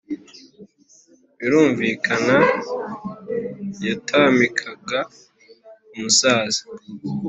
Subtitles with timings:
[1.39, 2.37] birumvikana
[3.87, 4.99] yatamikaga
[5.93, 6.63] umusaza